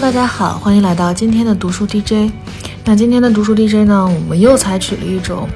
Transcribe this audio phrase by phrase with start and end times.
[0.00, 2.30] 大家好，欢迎来到今天的读书 DJ。
[2.84, 5.48] 那今天的读书 DJ 呢，我们又采取了一种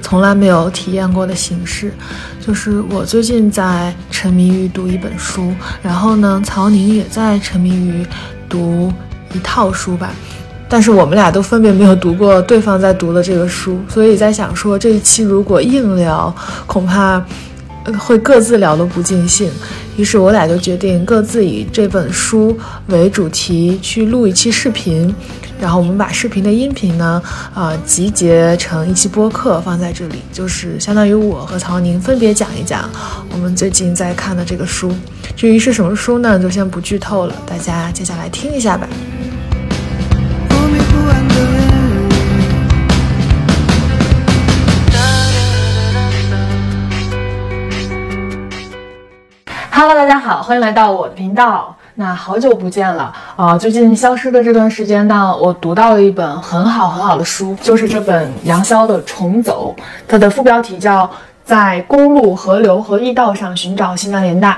[0.00, 1.92] 从来没有体验过的形式，
[2.40, 5.52] 就是我最近在沉迷于读一本书，
[5.82, 8.06] 然后呢，曹宁也在沉迷于
[8.48, 8.92] 读
[9.34, 10.10] 一套书吧。
[10.68, 16.32] 但是我们俩都分别没有读过对方在读的这个书，所以在想说这一期如果硬聊，
[16.66, 17.22] 恐怕
[17.98, 19.50] 会各自聊得不尽兴。
[19.98, 22.56] 于是我俩就决定各自以这本书
[22.86, 25.12] 为主题去录一期视频，
[25.60, 27.20] 然后我们把视频的音频呢，
[27.52, 32.88] 啊集结成一期播客放在这里，就是相当于我和曹宁分别讲一讲
[33.32, 34.94] 我们最近在看的这个书。
[35.34, 38.88] 至于是什么书呢，就先不剧透了，大家接下来听一下吧。
[49.80, 51.72] Hello，大家好，欢迎来到我的频道。
[51.94, 53.56] 那好久不见了啊！
[53.56, 59.72] 最近消失的这段时间呢，我读到了一本很好很好的书，就是这本杨潇的《重走》，
[60.08, 61.06] 它的副标题叫
[61.44, 64.54] 《在公路、河流和驿道上寻找西南联大》。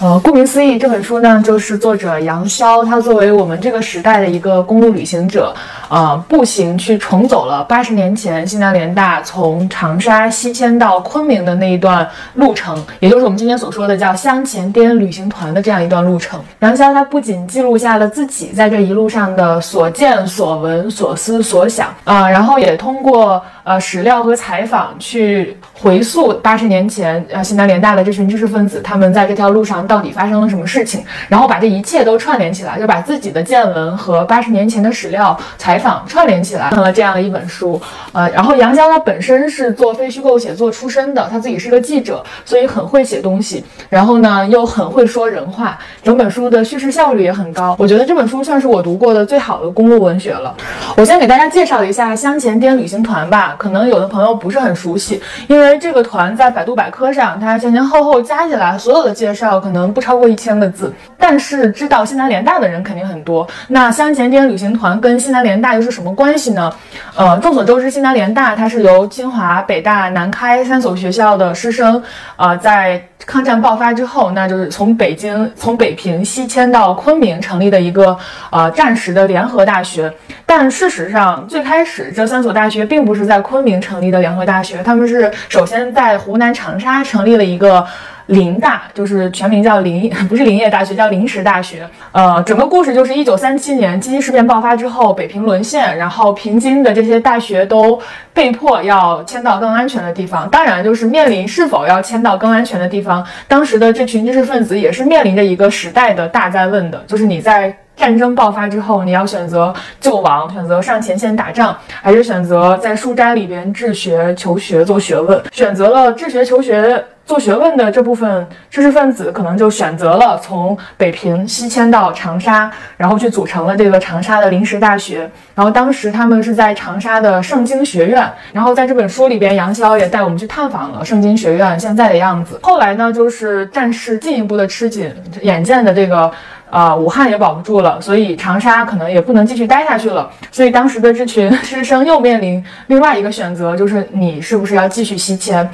[0.00, 5.52] 呃，顾名思义，这本书呢，就是作者杨潇，他作为我们这个时代的一个公路旅行者，
[5.88, 16.40] 呃，步行去重走了八十年前西南联大从长沙西迁到昆明的那一段路程，也就是我们今天所说的叫湘黔滇旅行团的这样一段路程。
[16.60, 29.87] 杨潇他不仅记录下了自己在这一路上的所见所闻所思所想，啊，然后也通过呃史料和采访去回溯八十年前呃西南联大的这群知识分子他们在这条路上。
[29.88, 31.02] 到底发生了什么事情？
[31.28, 37.80] 然后把这一切都串联起来，就把自己的见闻和八十年前的史料采访串联起来，成了这样的一本书。
[38.12, 43.64] 呃，然后杨绛他本身是做非虚构写作出身的，他自己是个记者，所以很会写东西。
[43.88, 47.74] 然后呢，又很会说人话，整本书的叙事效率也很高。
[47.78, 50.54] 我觉得这本书算是我读过的最好的公路文学了。
[50.96, 59.77] 我先给大家介绍一下湘黔滇旅行团吧，可能有的朋友不是很熟悉，因为这个团在百度百科上，它前前后后加起来所有的介绍可能。
[59.78, 63.46] 能不超过一千个字，但是知道西南联大的人肯定很多。
[63.68, 66.72] 那湘黔滇旅行团跟西南联大又是什么关系呢？
[67.14, 72.02] 呃，众所周知，西南联大它是由清华、北大、南开三所学校的师生，
[72.36, 78.16] 呃，在抗战爆发之后，那就是从北京、从北平西迁到昆明成立的一个
[78.50, 80.12] 呃战时的联合大学。
[80.46, 87.86] 但事实上，最开始这三所大学并不是在昆明成立的联合大学，他们是首先在湖南长沙成立了一个。
[88.28, 91.88] 林大就是全名叫林， 不是林业大学，叫临时大学。
[92.12, 97.98] 呃，整个故事就是一九三七年七七事变爆发之后，北平沦陷，然后平津的这些大学都
[98.34, 100.48] 被迫要迁到更安全的地方。
[100.50, 115.42] 当然，就是面临是否要迁到更安全的地方，当时的这群知识分子也是面临着一个时代的大灾问的，就是你在战争爆发之后，你要选择救亡，选择上前线打仗，还是选择在书斋里边治学求学做学问？
[115.50, 117.02] 选择了治学求学。
[117.28, 125.30] 做学问的这部分知识分子，可能就选择了从北平西迁到长沙，然后去组成了这个长沙的临时大学。
[125.54, 128.26] 然后当时他们是在长沙的圣经学院。
[128.50, 132.58] 然后在这本书里边，杨潇也带我们去探访了圣经学院现在的样子。
[132.62, 135.12] 后来呢，就是战事进一步的吃紧，
[135.42, 136.32] 眼见的这个
[136.70, 140.30] 呃武汉也保不住了，所以长沙可能也不能继续待下去了。
[140.50, 145.68] 所以当时的这群师生又面临另外一个选择，就是你是不是要继续西迁？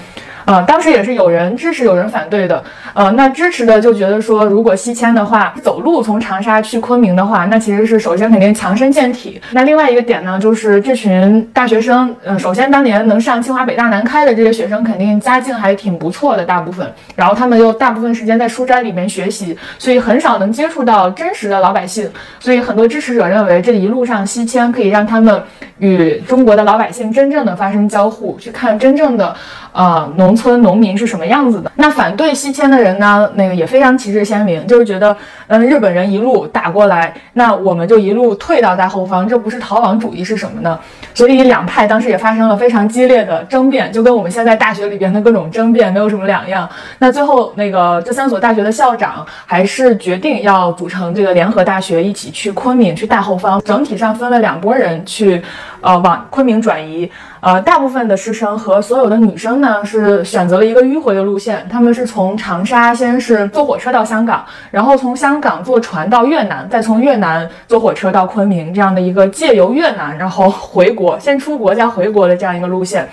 [0.44, 2.62] 呃，当时也是有人支持，有人反对的。
[2.93, 9.41] 呃，那支持的就觉得说，如果西迁的话，走路从长沙去昆明的话，那其实是首先肯定强身健体。
[9.53, 16.87] 那另外一个点呢，就是这群大学生，呃，首先当年能上清华、北大、南开的这些学生，肯定家境还挺不错的，大部分。
[17.16, 22.11] 然后他们又大部分时间在书斋里面学习，所以很少能接触到真实的老百姓。
[22.38, 25.43] 所以很多支持者认为，这一路上西迁可以让他们
[25.84, 29.34] 与中国的老百姓真正的发生交互，去看真正的。
[29.75, 31.72] 呃，农村农民是什么样子的？
[31.75, 33.28] 那反对西迁的人呢？
[33.34, 35.16] 那个也非常旗帜鲜明，就是觉得，
[35.48, 40.78] 嗯，日本人一路打过来，那我们就一路退到大后方，这不是逃亡主义是什么呢？
[41.12, 46.70] 所以两派当时也发生了非常激烈的争辩，就跟我们现在大学里边的各种争辩没有什么两样。
[47.00, 55.42] 那最后，那个这三所大学的校长还是决定要组成这个联合大学，一起去昆明，去大后方，整体上分了两拨人去。
[55.84, 57.08] 呃往昆明转移。
[57.40, 73.06] 呃，大部分的师生和所有的女生呢是选择了一个迂回的路线，他们是从长沙先是坐火车到香港，然后从香港坐船到越南，再从越南坐火车到昆明，这样的一个借由越南然后回国，先出国再回国的这样一个路线。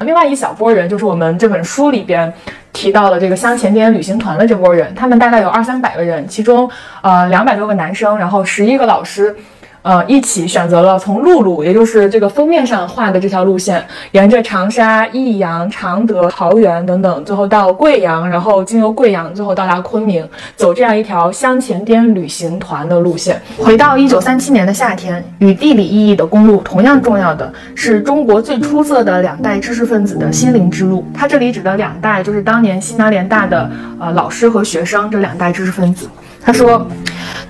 [0.00, 2.32] 另外一小波人就是我们这本书里边
[2.72, 6.68] 提到了这个香前滇旅行团的这波人，他们大概有二三百个人，其中
[7.02, 9.36] 呃两百多个男生，然后十一个老师。
[9.84, 20.26] 呃，一起选择了从陆路，也就是这个封面上画的这条路线，沿着长沙、益阳、常德、桃源等等，最后到贵阳，然后经由贵阳，最后到达昆明，
[20.56, 23.38] 走这样一条湘黔滇旅行团的路线。
[23.58, 31.04] 回到一九三七年的夏天，与地理意义的公路同样重要的是中国最出色的两代知识分子的心灵之路。
[31.12, 33.70] 他这里指的两代，就是当年西南联大的
[34.00, 36.08] 呃老师和学生这两代知识分子。
[36.44, 36.86] 他说。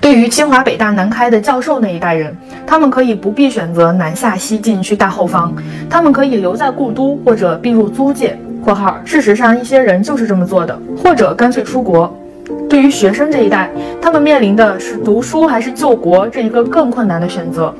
[0.01, 2.35] 对于清华、北大、南开的教授那一代人，
[2.67, 5.51] 他们可以不必选择南下西进去大后方，
[5.89, 12.13] 他们可以留在故都或者避入租界（括号事实上一些人就是这么做的），或者干脆出国。
[12.69, 17.73] 对于学生这一代，他们面临的是读书还是救国这一个更困难的选择。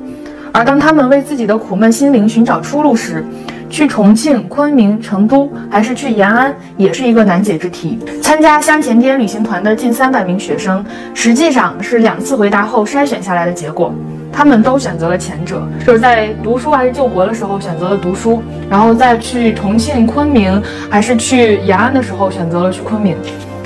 [0.52, 3.24] 而当他们为自己的苦闷心灵寻找出路时，
[3.68, 7.98] 去重庆、昆明、成都，还是去延安，也是一个难解之题。
[8.22, 10.84] 参加湘黔滇旅行团的近三百名学生，
[11.14, 13.92] 实际上是两次回答后筛选下来的结果。
[14.32, 23.16] 他们都选择了前者，就是在读书还是救国的时候选择了读书，然后再去重庆、昆明还是去延安的时候选择了去昆明。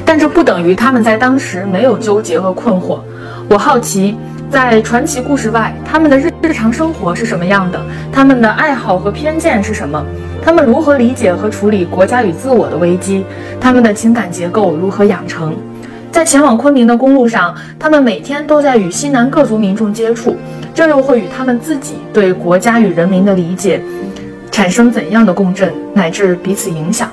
[0.04, 3.00] 但这不等于他们在当时没有纠结和困惑。
[3.48, 4.16] 我好奇。
[4.50, 7.80] 在传奇故事外，他们的日日常生活是什么样的？
[8.12, 10.04] 他们的爱好和偏见是什么？
[10.42, 13.24] 他们如何理解和处理国家与自我的危机？
[13.60, 15.56] 他们的情感结构如何养成？
[16.10, 20.36] 在前往昆明的公路上，他们每天都在与西南各族民众接触，
[20.74, 23.80] 这又会与他们自己对国家与人民的理解
[24.50, 27.08] 产生怎样的共振，乃至彼此影响？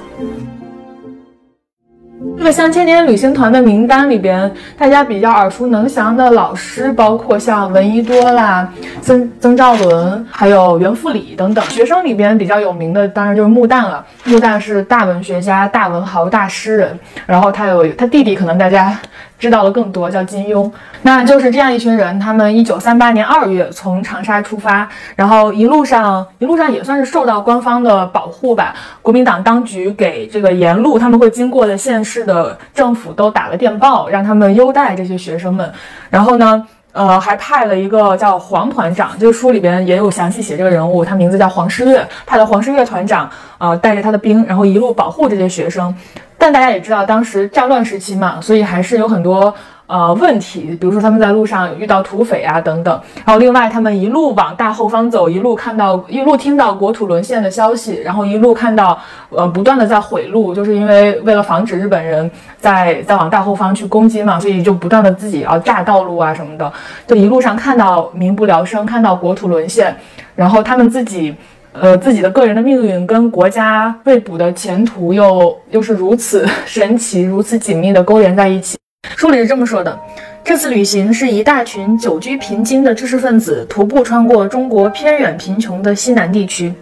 [2.38, 11.66] 这个像千年旅行团的名单里边，大家比较耳熟能详的老师，包括像闻一多啦、曾曾兆伦，还有袁复礼等等。
[11.66, 14.06] 学生里边比较有名的，当然就是穆旦了。
[14.24, 18.98] 穆旦是大文学家、大文豪、大诗人，然后他有他弟弟，可能大家。
[19.40, 20.72] 知道了更多，叫金庸。
[21.04, 28.74] 那就是这样一群人，他们一九三八年二月从长沙出发，然后一路上一路上也算是受到官方的保护吧。
[29.02, 35.72] 国民党当局给这个沿路他们会经过的县市的政府都打了电报，让他们优待这些学生们。
[36.10, 43.30] 然后呢，呃，还派了一个叫黄团长，这个书里边也有详细写这个人物，他名字叫黄世岳，派了黄世岳团长，
[43.60, 45.96] 呃，带着他的兵，然后一路保护这些学生。
[46.38, 49.54] 但大家也知道，当时战乱时期嘛，所以还是有很多
[49.88, 53.02] 呃问题，比如说他们在路上遇到土匪啊等等。
[53.26, 59.00] 然后另外，他们一路往大后方走，一路看到一路听到国土沦陷的消息，然后一路看到
[59.30, 62.30] 呃不断的在毁路，就是因为为了防止日本人
[62.60, 66.72] 在在往大后方去攻击嘛，所以就不断的自己要炸道路啊什么的。
[67.08, 69.96] 就一路上看到民不聊生，看到国土沦陷，
[70.36, 71.36] 然后他们自己。
[71.80, 78.80] 呃，自己的个人的命运跟国家未卜的前途又又是如此神奇、如此紧密的勾连在一起。
[79.16, 79.96] 书里是这么说的：
[80.44, 86.74] 这次旅行是一大群久居平津的知识分子徒步穿过中国偏远贫穷的西南地区，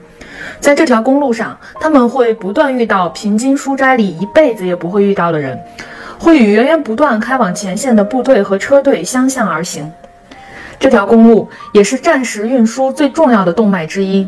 [0.62, 5.60] 在这条公路上，他们会不断遇到平津书斋里一辈子也不会遇到的人，
[6.18, 9.92] 会与源源不断开往前线的部队和车队相向而行。
[10.80, 14.26] 这条公路也是战时运输最重要的动脉之一。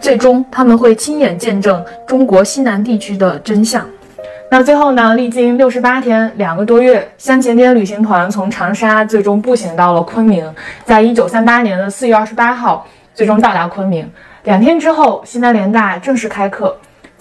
[0.00, 3.84] 最终，他们会亲眼见证中国西南地区的真相。
[4.48, 5.14] 那最后呢？
[5.16, 10.48] 历经六十八天，两个多月，湘黔滇旅行团从长沙最终步行到了昆明，
[10.84, 14.08] 在一九三八年的四月二十八号，最终到达昆明。
[14.44, 16.76] 两天之后，西南联大正式开课。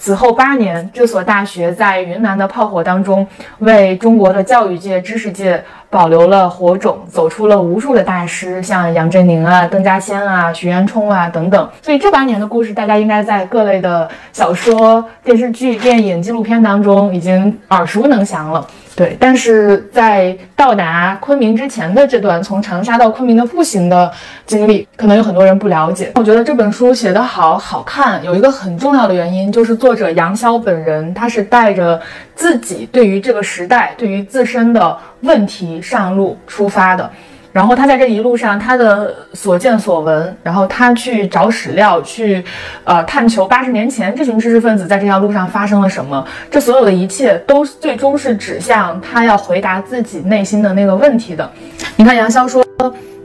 [0.06, 3.26] 此后八年，这所大学在云南的炮火当中，
[3.58, 5.64] 为中国的教育界、知识界。
[5.90, 11.70] 保留了火种，走出了无数的大师，像杨振宁啊、邓稼先啊、徐元冲啊等等。
[11.82, 18.68] 所以这八年的故事，大家应该在各类的小说、电视剧、电影、纪录片当中已经耳熟能详了。
[18.96, 24.10] 对，但是在到达昆明之前的这段从长沙到昆明的步行的
[24.46, 26.14] 经历，可能有很多人不了解。
[26.16, 32.02] 我觉得这本书写得好好看，有一个很重要的原因，就是作者杨潇本人，他是带着
[32.36, 37.12] 自己对于这个时代、对于自身的问题上路出发的。
[37.56, 42.44] 然后他在这一路上，他的所见所闻，然后他去找史料，去，
[42.84, 46.28] 呃，探求八十年前这群知识分子在这条路上发生了什么。
[46.52, 51.50] 这所有的一切都最终是指向他要回答自己内心的那个问题的。
[51.96, 52.62] 你看杨潇说，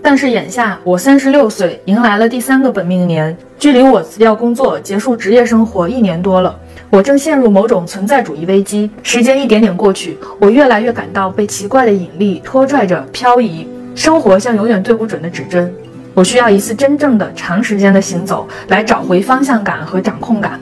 [0.00, 6.56] 但是眼下我三十六岁，迎来了第三个本命年，距离我辞掉工作、结束职业生活一年多了，
[6.88, 8.88] 我正陷入某种存在主义危机。
[9.02, 13.66] 时间一点点过去，我越来越感到被奇怪的引力拖拽着漂移，
[14.00, 15.70] 生活像永远对不准的指针。
[16.14, 20.58] 我需要一次真正的长时间的行走，来找回方向感和掌控感。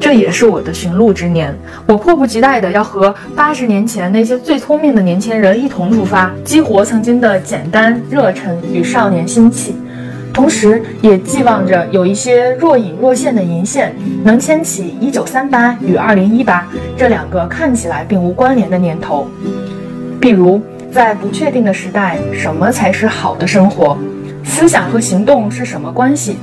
[0.00, 1.54] 这也是我的寻路之年，
[1.86, 9.76] 我迫不及待的要和八十年前那些最聪明的年轻人一同出发，激活曾经的简单、热忱与少年心气，
[10.32, 16.66] 同时也寄望着有一些若隐若现的银线，能牵起一九三八与二零一八
[16.96, 19.28] 这两个看起来并无关联的年头。
[20.18, 20.60] 比如，
[20.98, 23.96] 在不确定的时代，什么才是好的生活？
[24.42, 26.36] 思想和行动是什么关系？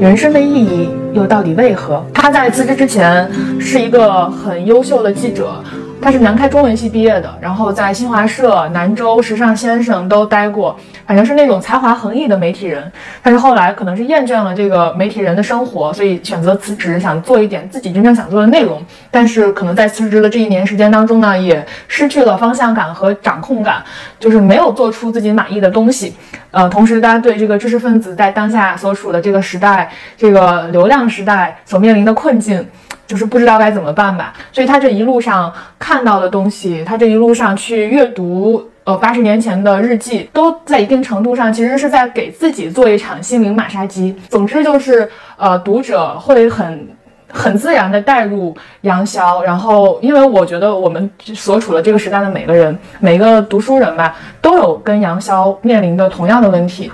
[0.00, 2.02] 人生的意义又到底为何？
[2.14, 5.62] 他在辞职之前是一个很优秀的记者。
[6.00, 10.74] 他是南开中文系毕业的，然后在新华社、南州、时尚先生都待过，
[11.06, 12.90] 反正是那种才华横溢的媒体人。
[13.22, 18.82] 但是后来可能是厌倦了这个媒体人的生活，所以选择辞职，想做一点自己真正想做的内容。
[19.10, 23.82] 但是可能在辞职的这一年时间当中呢，也失去了方向感和掌控感，
[24.18, 26.14] 就是没有做出自己满意的东西。
[26.52, 32.66] 呃，同时大家对这个知识分子在当下所处的这个时代，这个流量时代所面临的困境。
[33.08, 44.14] 就是不知道该怎么办吧，所以他这一路上看到的东西，他这一路上去阅读，呃，八十年前的日记，都在一定程度上其实是在给自己做一场心灵马杀鸡。
[44.28, 46.86] 总之就是，呃，读者会很
[47.32, 56.92] 很自然的带入杨逍，然后因为我觉得我们所处的这个时代的每个人，每个读书人吧，都有跟杨逍面临的同样的问题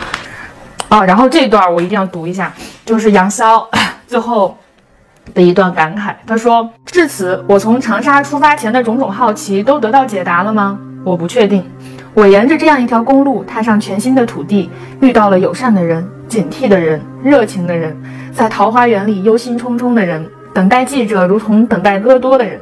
[0.88, 1.04] 啊。
[1.04, 2.54] 然后这段我一定要读一下，
[2.86, 3.68] 就是杨逍
[4.06, 4.56] 最后。
[5.32, 10.78] 的一段感慨，他说：“至此，我从长沙出发前的种种好奇都得到解答了吗？
[11.04, 11.64] 我不确定。
[12.12, 17.96] 我沿着这样一条公路，踏上全新的土地，遇到了友善的人、警惕的人、热情的人，
[18.32, 22.60] 在桃花源里忧心忡忡的人，等待记者如同等待戈多的人。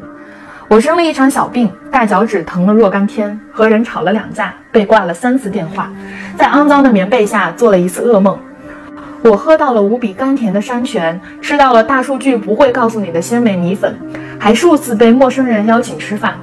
[0.68, 5.90] 我生了一场小病，大脚趾疼了若干天，和人吵了两架，被挂了三次电话，
[6.38, 8.38] 在肮脏的棉被下做了一次噩梦。”
[9.22, 13.96] 我喝到了无比甘甜的山泉，吃到了大数据不会告诉你的鲜美米粉，
[14.36, 16.34] 还数次被陌生人邀请吃饭。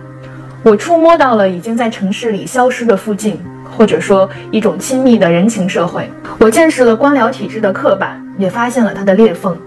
[0.63, 3.37] 我触摸到了已经在城市里消失的附近，
[3.69, 6.09] 或者说一种亲密的人情社会。
[6.39, 9.57] 我见识了官僚体制的刻板，也发现了它的裂缝。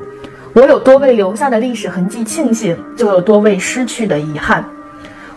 [0.54, 4.64] 我有多为留下的历史痕迹庆幸，就有多为失去的遗憾。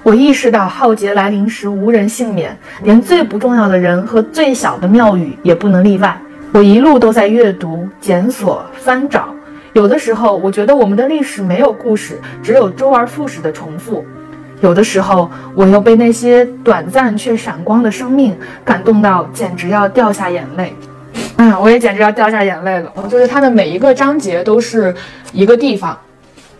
[0.02, 6.18] 我意识到浩劫来临时无人幸免，连最不重要的人和最小的庙宇也不能例外。
[6.56, 9.28] 我一路都在阅读、检索、翻找，
[9.74, 14.02] 有的时候我觉得我们的历史没有故事，只有周而复始的重复；
[14.62, 18.34] 有的时候我又被那些短暂却闪光的生命
[18.64, 20.74] 感动到，简直要掉下眼泪。
[21.36, 22.90] 嗯，我也简直要掉下眼泪了。
[23.10, 24.96] 就是它的每一个章节都是
[25.34, 25.98] 一个地方。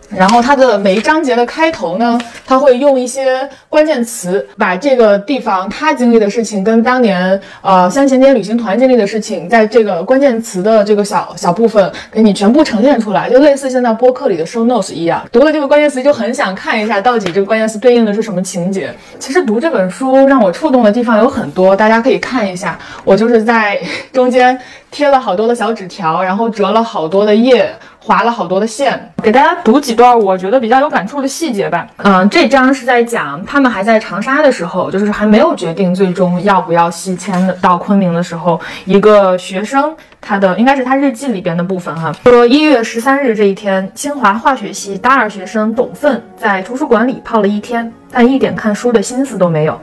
[0.10, 15.26] 然后它的每一章节的开头呢，他会用一些关键词，把这个地方他经历的事情跟当年呃三前天旅行团经历的事情，在这个关键词的这个小小部分给你全部呈现出来，就类似现在播客里的 show notes 一样。
[15.32, 18.94] 读了这个关键词就很想看一下，到底这个关键词对应的是什么情节。
[19.20, 22.78] 其实读这本书让我触动的地方有很多，大家可以看一下。
[23.04, 23.80] 我就是在
[24.14, 24.58] 中间
[24.92, 27.74] 贴了好多的小纸条，然后折了好多的页。
[28.06, 31.88] 划了好多的线，给大家读几段我觉得比较有感触的细节吧。
[31.98, 49.76] 嗯，这章是在讲他们还在长沙的时候，就是还没有决定最终要不要西迁的到昆明的时候，一个学生他的应该是他日记里边的部分哈，说一月十三日这一天，清华化学系大二学生董奋在图书馆里泡了一天，但一点看书的心思都没有。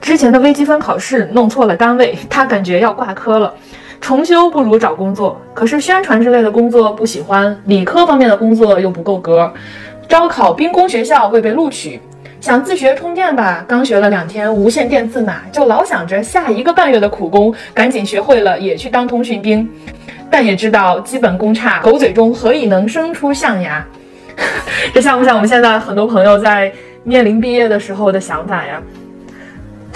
[0.00, 3.54] 之前的微积分考试弄错了单位，他感觉要挂科了。
[4.00, 9.52] 重修不如找工作，可是宣传之类的工作不喜欢，理科方面的工作又不够格。
[10.08, 12.00] 招考兵工学校未被录取，
[12.40, 19.68] 想自学充电吧，刚学了两天无线电字码，就老想着下一个半月的苦工，赶紧学会了也去当通讯兵。
[20.30, 23.84] 但也知道基本功差，狗嘴中何以能生出象牙？
[24.94, 28.80] 这像不像我们现在很多朋友在面临毕业的时候的想法呀？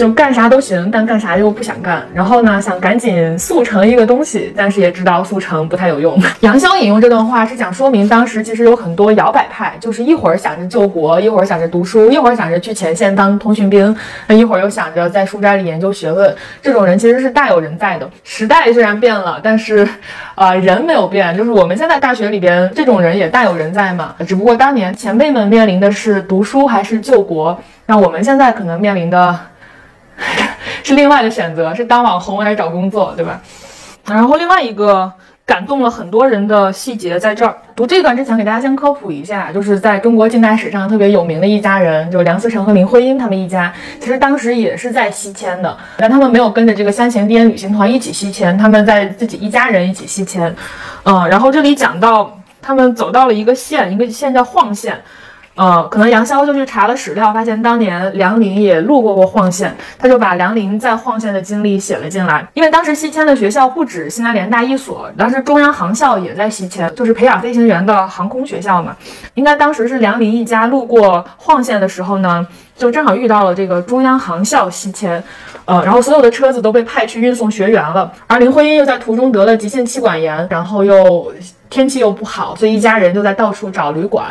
[0.02, 2.04] 就干啥都行，但干啥又不想干。
[2.12, 6.20] 然后呢，想赶紧速成一个东西，但是也知道速成不太有用。
[6.42, 16.34] 杨逍引用这段话是想说明，当时其实有很多摇摆派，就是一会儿想着救国，一会儿想着读书，一会儿想着去前线当通讯兵，那一会儿又想着在书斋里研究学问。
[16.60, 18.10] 这种人其实是大有人在的。
[18.24, 19.86] 时代虽然变了，但是，
[20.34, 21.36] 呃，人没有变。
[21.36, 24.12] 就是我们现在大学里边这种人也大有人在嘛。
[24.26, 27.56] 只不过当年前辈们面临的是读书还是救国，
[27.86, 29.38] 那我们现在可能面临的。
[30.82, 33.40] 是另外的选择，是当网红还是找工作，对吧？
[34.06, 35.12] 然后另外一个。
[35.44, 37.54] 感动了很多人的细节在这儿。
[37.74, 43.70] 读这段之前，给大家先科普一下，就是在中国近代史上特别有名的一家人，就是梁思成和林徽因他们一家。
[43.98, 50.54] 其实当时也是在西迁的，但他们没有跟着这个香前滇旅行团一起西迁，他们在自己一家人一起西迁。
[51.02, 54.96] 嗯，然后这里讲到他们走到了一个县，一个县叫晃县。
[55.54, 62.46] 呃，可能杨逍就去查了史料，发现当年梁林也路过过晃县，他就把梁林在晃县的经历写了进来。
[62.54, 68.96] 因为当时西迁的学校不止西南联大一所，当时中央航校也在西迁，就是培养飞行员的航空学校嘛。
[69.34, 75.22] 应该当时是梁林一家路过晃县的时候呢，就正好遇到了这个中央航校西迁，
[75.66, 81.30] 呃，然后所有的车子都被派去运送学员了，而林徽因又在途中得了急性气管炎，然后又。
[81.72, 84.26] 天气又不好，所以一家人就在到处找旅馆，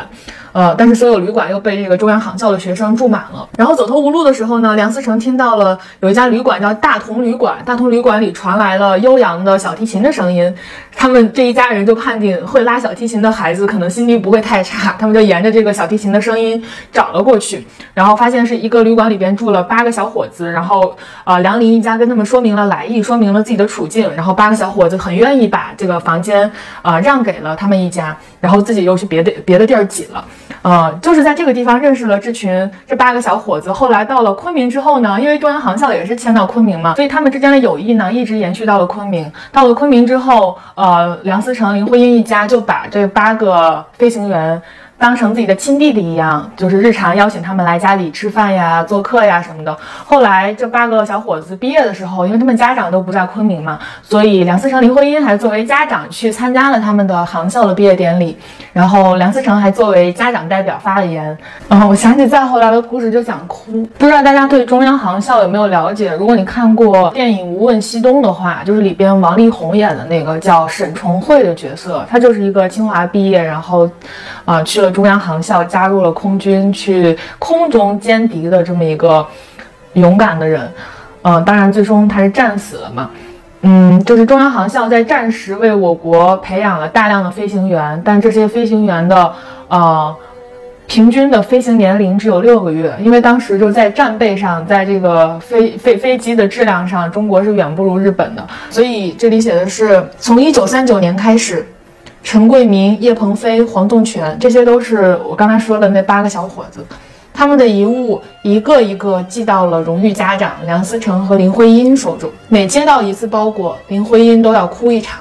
[0.52, 3.48] 呃，但是所有旅馆又被这个中央航校的学生住满了。
[3.58, 10.54] 然后走投无路的时候呢，梁思成听到了有一家旅馆叫大同旅馆，大同旅馆里传来了悠扬的小提琴的声音。
[10.94, 20.94] 他们这一家人就判定会拉小提琴的孩子可能心地不会太差，他们就沿着这个小提琴的声音找了过去，然后发现是一个旅馆里边住了八个小伙子，然后
[21.24, 26.48] 呃，梁林一家跟他们说明了来意，说明了自己的处境，然后八个小伙子很愿意把这个房间
[26.82, 27.32] 呃让给。
[27.32, 30.22] 给了他们一家，然后自己又去别的别的地儿挤了，
[30.62, 33.72] 呃，就是在这个地方认识了这群这八个小伙子。
[33.72, 39.30] 后来到了昆明之后呢，因为中央航校也是迁到昆明嘛，所以他们之间的友谊呢一直延续到了昆明。
[39.50, 44.60] 到了昆明之后，呃，梁思成、林徽因一家就把这八个飞行员。
[45.02, 49.76] 当成自己的亲弟弟一样，就是日常邀请他们来家里吃饭呀、做客呀什么的。
[50.04, 58.38] 后来这八个小伙子毕业的时候，因为他们家长都不在昆明嘛，所以梁思成、林徽因还作为家长去参加了他们的航校的毕业典礼。
[58.72, 61.36] 然后梁思成还作为家长代表发了言。
[61.68, 63.84] 嗯，我想起再后来的故事就想哭。
[63.98, 66.14] 不知道大家对中央航校有没有了解？
[66.14, 73.90] 如果你看过电影《无问西东》的话，就是里边王力宏演的那个叫沈重慧的角色，他就是一个清华毕业，然后，
[74.44, 74.90] 啊去了。
[74.90, 79.26] 中央航校加入了空军，去空中歼敌的这么一个
[79.94, 80.70] 勇敢的人，
[81.22, 83.10] 嗯，当然最终他是战死了嘛，
[83.62, 89.32] 嗯，就是中央航校在战时为我国培养了大量的飞行员，但这些飞行员的
[89.68, 90.14] 呃
[90.86, 101.66] 平均的飞行年龄只有六个月，因为当时就在战备上，在这个飞飞飞机的质量上，中国是远不如日本的，所以这里写的是从一九三九年开始。
[102.22, 106.84] 陈桂明、叶鹏飞、黄栋全，这些都是我刚才说的那八个小伙子，
[107.34, 112.30] 他们的遗物一个一个寄到了荣誉家长梁思成和林徽因手中。
[112.48, 115.20] 每接到一次包裹，林徽因都要哭一场。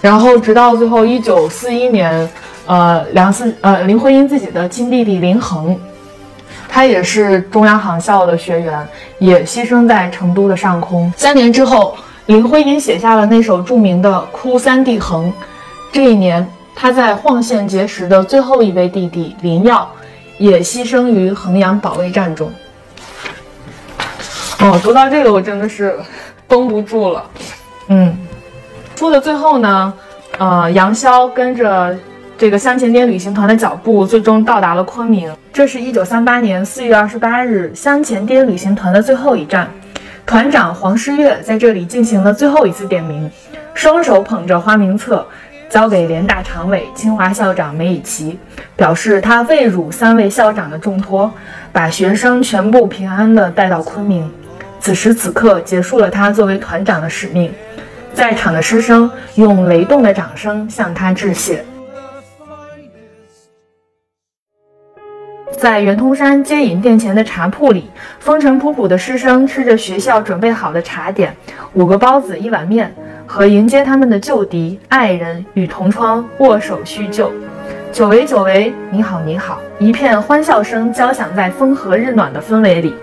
[0.00, 2.28] 然后直到最后，一九四一年，
[2.66, 5.78] 呃，梁思呃林徽因自己的亲弟弟林恒，
[6.68, 8.86] 他也是中央航校的学员，
[9.18, 11.12] 也牺牲在成都的上空。
[11.16, 11.94] 三年之后，
[12.26, 15.26] 林徽因写下了那首著名的《哭三弟恒》。
[15.94, 19.88] 这一年，他在晃县结识的最后一位弟弟林耀，
[20.38, 22.52] 也牺牲于衡阳保卫战中。
[24.58, 25.96] 哦，读到这个，我真的是
[26.48, 27.24] 绷不住了。
[27.86, 28.12] 嗯，
[28.96, 29.94] 书的最后呢，
[30.38, 31.96] 呃，杨逍跟着
[32.36, 35.32] 这个香前滇旅行团的脚步，最终到达了昆明。
[35.52, 39.70] 这是一九三八年四月二十八日，香前滇旅行团的最后一站，
[40.26, 43.30] 团长黄诗月在这里进行了最后一次点名，
[43.74, 45.24] 双手捧着花名册。
[45.74, 48.38] 交给联大常委、清华校长梅贻琦，
[48.76, 51.28] 表示他未辱三位校长的重托，
[51.72, 54.30] 把学生全部平安地带到昆明。
[54.78, 57.52] 此时此刻，结束了他作为团长的使命。
[58.12, 61.64] 在场的师生用雷动的掌声向他致谢。
[65.58, 71.34] 在圆通山接引殿前的茶铺里，风尘仆仆的师生吃着学校准备好的茶点：
[71.72, 72.94] 五个包子，一碗面。
[73.26, 77.30] 和迎接他们的旧敌、爱人与同窗握手叙旧，
[77.92, 82.94] 久违久违，你好你好，一片欢笑声交响在风和日暖的氛围里。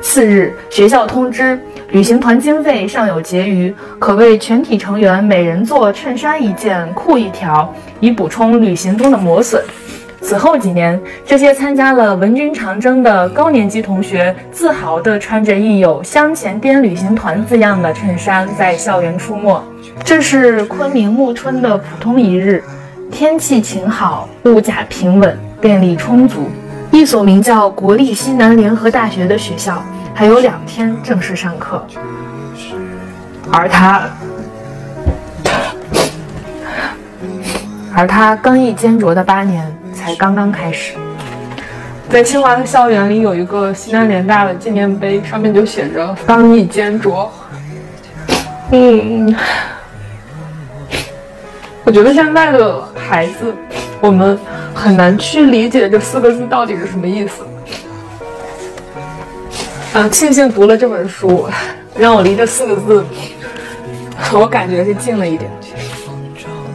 [0.00, 1.58] 次日，学校通知，
[1.90, 9.62] 旅行团经费尚有结余，可为全体成员每人做衬衫一件、裤一条，以补充旅行中的磨损。
[10.20, 19.62] 此后几年，这些参加了文军长征的高年级同学，自豪地穿着印有“香前滇旅行团”字样的衬衫在校园出没。
[20.04, 22.62] 这是昆明暮春的普通一日，
[23.10, 26.50] 天气晴好，物价平稳，电力充足。
[26.90, 29.82] 一所名叫国立西南联合大学的学校
[30.14, 31.86] 还有两天正式上课，
[33.52, 34.08] 而他，
[37.94, 39.77] 而他刚毅坚卓的八年。
[40.08, 40.94] 才刚刚开始，
[42.08, 47.30] 在清华的校园里有一个西南联大的纪念碑，上面就写着“刚毅坚卓”。
[48.72, 49.36] 嗯，
[51.84, 53.54] 我觉得现在的孩子，
[54.00, 54.38] 我们
[54.72, 57.42] 很难去理解这四个字到底是什么意思。
[59.92, 61.46] 啊，庆幸读了这本书，
[61.98, 63.04] 让我离这四个字，
[64.32, 65.50] 我感觉是近了一点。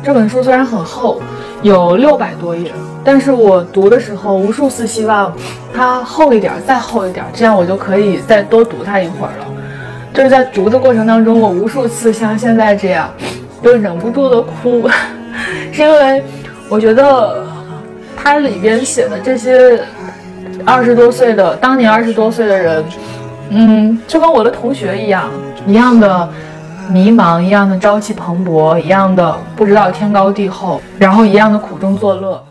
[0.04, 1.20] 这本书虽然很厚，
[1.64, 2.72] 有六百多页，
[3.04, 5.34] 但是我读的时候无数次希望
[5.74, 9.46] 它厚一点，再厚一点，这样我就可以再多读它一会儿了。
[10.14, 13.10] 就是在读的过程当中，我无数次像现在这样，
[13.64, 14.90] 就忍不住的哭，
[15.72, 16.24] 是因为
[16.70, 17.46] 我觉得
[18.16, 19.80] 它里边写的这些。
[20.66, 22.84] 二十多岁的当年，二十多岁的人，
[23.50, 25.30] 嗯，就跟我的同学一样，
[25.68, 26.30] 一样的
[26.90, 32.42] 迷茫，一样的朝气蓬勃，一样的不知道天高地厚，然后一样的苦中作乐。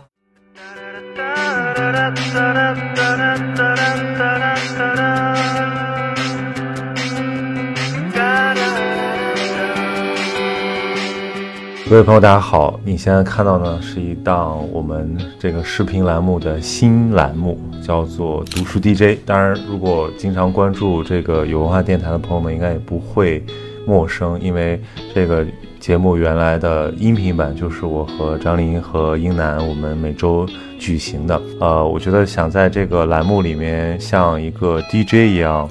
[11.92, 12.80] 各位朋友，大家好！
[12.86, 19.18] 你现在看到呢，是一档我们这个视频栏目的新栏目，叫做读书 DJ。
[19.26, 23.44] 当然，如果经常关注这个有文化电台的朋友们，应该也不会
[23.86, 24.80] 陌生，因为
[25.14, 25.44] 这个
[25.78, 31.38] 节目原来的音频版就是我和张琳和英楠我们每周举行的。
[31.60, 35.68] 呃，我觉得想在这个栏目里面像一个 DJ 一样，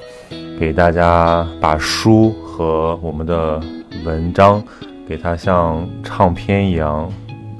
[0.60, 3.60] 给大家把书和我们的
[4.04, 4.62] 文章。
[5.08, 7.10] 给它像唱片一样，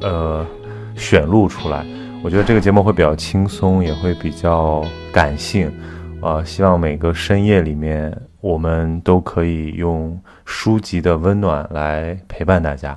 [0.00, 0.46] 呃，
[0.96, 1.84] 选录出来。
[2.22, 5.72] 我觉得这个节目会比较轻松，也会比较感性。
[6.20, 12.96] 呃，希望每个深夜里面，我们都可以用书籍的温暖来陪伴大家。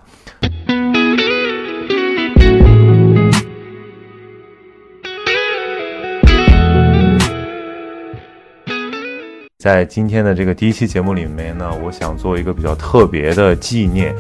[9.66, 14.14] 在今天的这个第一期节目里面呢，我想做一个比较特别的纪念，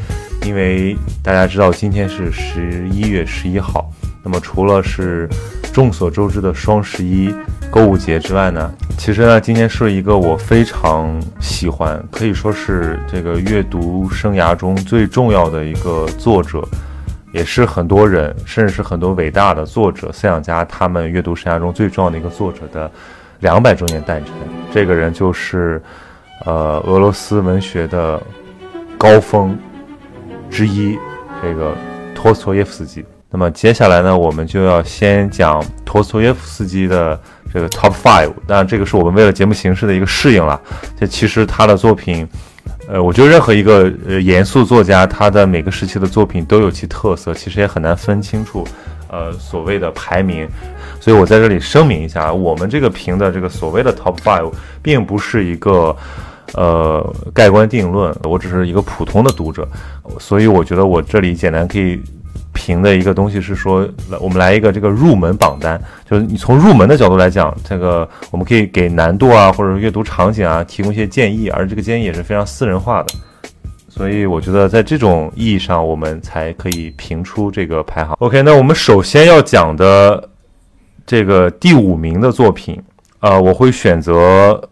[0.43, 3.87] 因为大家知道今天是十一月十一号，
[4.23, 5.29] 那么除了是
[5.71, 7.31] 众所周知的双十一
[7.69, 16.67] 购物节之外呢，其实呢，今天是一个我非常喜欢，可以说是这个阅读生涯中最重要的一个作者，
[17.35, 22.89] 也是很多人，甚至是很多伟大的作者、思想家他们阅读生涯中最重要的一个作者的。
[23.41, 24.33] 两百周年诞辰，
[24.73, 25.81] 这个人就是，
[26.45, 28.19] 呃，俄罗斯文学的
[28.97, 29.59] 高峰
[30.49, 30.97] 之一，
[31.43, 31.75] 这个
[32.15, 33.05] 托斯托耶夫斯基。
[33.29, 37.19] 那么接下来呢，我们就要先讲托斯托耶夫斯基的
[37.53, 38.31] 这个 Top Five。
[38.47, 40.59] 当然，这个是我们为了节目形式的一个适应了。
[40.97, 42.25] 这其实他的作品，
[42.87, 48.63] 呃，我觉得任何一个呃严肃作家，他的每个时期的作品都有其特色，其实也很难分清楚，
[49.09, 50.47] 呃，所谓的排名。
[50.99, 55.95] 所以我在这里声明一下，我们这个评的这个所谓的 top five，并不是一个
[56.53, 59.67] 呃盖棺定论，我只是一个普通的读者，
[60.19, 61.99] 所以我觉得我这里简单可以
[62.55, 73.13] 评的一个东西是说，来我们来一个这个入门榜单，就是你从入门的角度来讲，这个我们可以给难度啊或者阅读场景啊提供一些建议，而这个建议也是非常私人化的，
[73.89, 78.15] 所以我觉得在这种意义上，我们才可以评出这个排行。
[78.19, 80.29] OK，那我们首先要讲的。
[81.07, 82.81] 这个第五名的作品，
[83.19, 84.53] 呃，我会选择《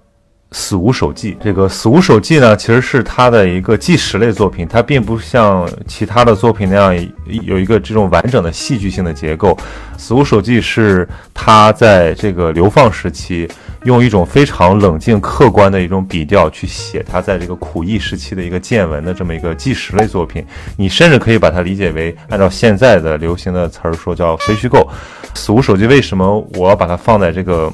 [0.53, 1.33] 死无手记》。
[1.43, 9.49] 这个《死无手记》呢，其实是他的一个纪实类作品，它并不像其他的作品那样有一个这种完整的戏剧性的结构。
[9.97, 13.49] 《死无手记》是他在这个流放时期，
[13.83, 20.45] 用一种非常冷静客观的一种笔调去写他在这个苦役时期的一个见闻的这么一个纪实类作品。
[20.77, 24.87] 你甚至可以把它理解为，按照现在的流行的词儿说，叫非虚构。
[25.35, 27.71] 死无手记为什么我要把它放在这个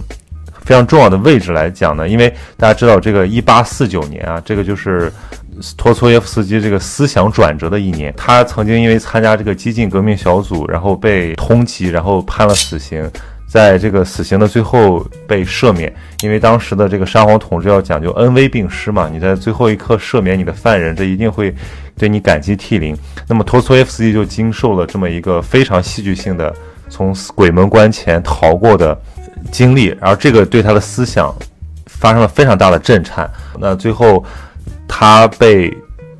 [0.69, 2.07] 非常重要的位置来讲呢？
[2.07, 5.11] 因为大家知道，这个一八四九年啊，这个就是
[5.75, 8.13] 托托耶夫斯基这个思想转折的一年。
[8.15, 13.09] 他曾经因为参加这个激进革命小组，然后被通缉，然后判了死刑，
[13.47, 15.91] 在这个死刑的最后被赦免。
[16.21, 21.51] 因为当时的这个沙皇统治要讲究恩威并施嘛，你在最后一刻赦免你的犯人，这一定会
[21.97, 22.95] 对你感激涕零。
[23.27, 26.53] 那么托托耶夫斯基就经受了这么一个非常戏剧性的。
[26.91, 28.99] 从鬼门关前逃过的
[29.51, 31.33] 经历，然后这个对他的思想
[31.85, 33.29] 发生了非常大的震颤。
[33.59, 34.23] 那最后
[34.87, 35.75] 他被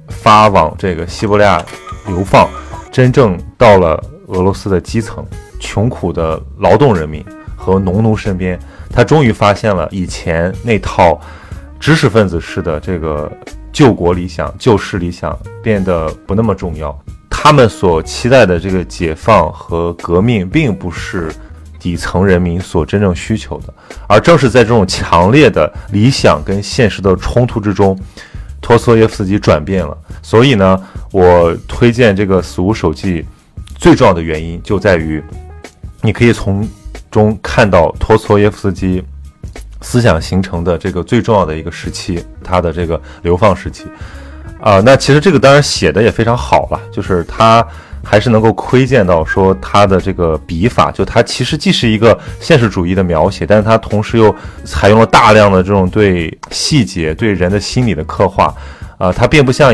[0.07, 1.63] 发往这个西伯利亚
[2.07, 2.49] 流放，
[2.91, 5.25] 真正到了俄罗斯的基层、
[5.59, 7.23] 穷苦的劳动人民
[7.55, 8.59] 和农奴身边，
[8.91, 11.19] 他终于发现了以前那套
[11.79, 13.31] 知识分子式的这个
[13.71, 16.97] 救国理想、救世理想变得不那么重要。
[17.29, 21.31] 他们所期待的这个解放和革命，并不是
[21.79, 23.73] 底层人民所真正需求的，
[24.07, 27.97] 而正是在这种强烈的理想跟现实的冲突之中，
[28.61, 29.97] 托斯托耶夫斯基转变了。
[30.21, 30.79] 所以呢，
[31.11, 33.21] 我推荐这个《死无手记》，
[33.77, 35.23] 最重要的原因就在于，
[36.01, 36.67] 你可以从
[37.09, 39.03] 中看到托斯托耶夫斯基
[39.81, 43.85] 思想形成的这个最重要的一个时期，他的这个流放时期。
[44.61, 47.65] 啊，那其实这个当然写的也非常好了，就是他
[48.03, 54.33] 还是能够窥见到说他的这个笔法，就他其实既是一个现实主义的描写，但是他同时又
[54.63, 58.53] 采用了大量的这种对细节、对人的心理的刻画。
[58.97, 59.73] 啊，他并不像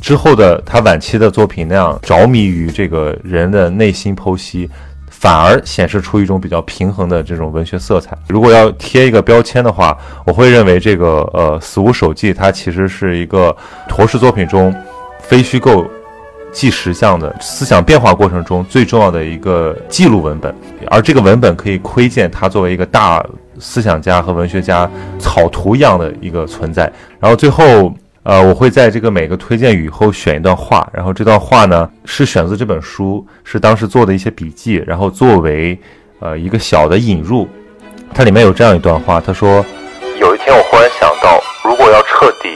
[0.00, 4.70] 之后的他晚期的作品那样着迷于这个人的内心剖析。
[5.10, 8.14] 反而显示出一种比较平衡的这种文学色彩。
[8.28, 9.96] 如果要贴一个标签的话，
[10.26, 13.56] 我会认为这个呃《死无手记》它其实是一个
[13.88, 14.74] 陀氏作品中
[15.20, 15.86] 非虚构、
[16.54, 20.54] 纪实像的思想变化过程中最重要的一个记录文本，
[20.86, 23.22] 而这个文本可以窥见他作为一个大
[23.58, 26.90] 思想家和文学家草图一样的一个存在。
[27.20, 27.92] 然后最后。
[28.26, 35.78] 呃，我会在这个每个推荐语后选一段话，然后这段话呢是选自这本书，是当时做的一些笔记，然后作为
[36.20, 37.46] 呃一个小的引入。
[38.14, 39.62] 它里面有这样一段话，他说
[40.18, 42.48] ：“有一天我忽然想到，如果要彻底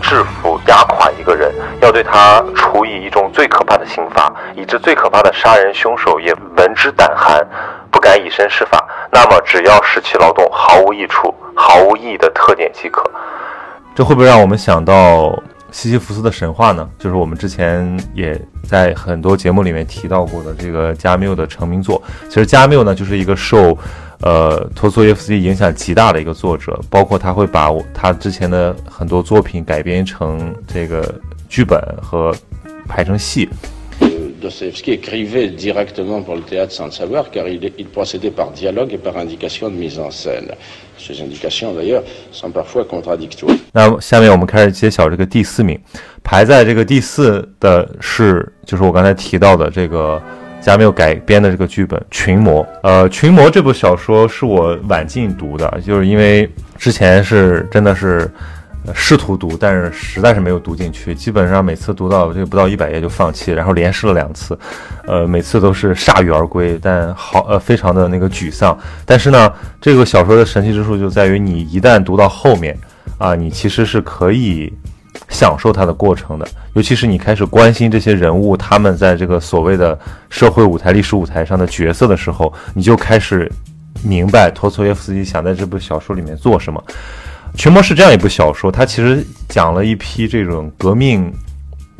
[0.00, 7.46] 制服、压垮一个人，要对他处以一种最可怕的刑罚，以致最可怕的杀人凶手也闻之胆寒，
[7.90, 13.02] 不敢以身试法，那么只要使其劳动毫无益处、毫无意义的特点即可。”
[13.94, 15.34] 这会不会让我们想到
[15.72, 16.88] 西西弗斯的神话呢？
[16.98, 22.02] 就是我们之前也在很多节目里面提到过的这个加缪的成名作。
[22.28, 23.76] 其实加缪呢，就是一个受，
[24.20, 31.14] 呃，托斯耶夫斯基影响极大的一个作者，包括他会把我他之前的很多作品改编成这个
[31.48, 32.34] 剧本和
[32.88, 33.48] 排成戏。
[34.46, 38.98] Dostoevsky écrivait directement pour le théâtre sans le savoir, car il, il procédait par dialogue et
[38.98, 40.48] par indication de mise en scène.
[40.96, 43.58] Ces indications, d'ailleurs, sont parfois contradictoires.
[43.72, 45.76] 那下面我们开始揭晓这个第四名，
[46.22, 50.22] 排在这个第四的是，就是我刚才提到的这个
[50.60, 52.64] 加缪改编的这个剧本《群魔》。
[52.84, 58.30] 呃，《群魔》这部小说是我晚近读的，就是因为之前是真的是。
[58.94, 61.14] 试图读，但是实在是没有读进去。
[61.14, 64.58] 基本上每次读到这个不到一百页就放弃，然后连试了两次，
[65.06, 68.78] 呃，每次都是铩羽而归，但好呃非常的那个沮丧。
[69.04, 72.78] 但是呢，这个小说的神奇之处就在于，你一旦读到后面
[73.18, 74.72] 啊，你其实是可以
[75.28, 76.46] 享受它的过程的。
[76.74, 83.50] 尤其是你开始关心这些人物他们在这个所谓的社会舞台、历史舞台上的角色的时候，你就开始
[84.02, 86.82] 明白托斯托耶夫斯基想在这部小说里面做什么。
[87.56, 91.32] 《群魔》是这样一部小说，它其实讲了一批这种革命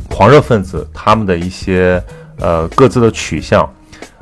[0.09, 2.01] 狂热分子他们的一些
[2.38, 3.69] 呃各自的取向，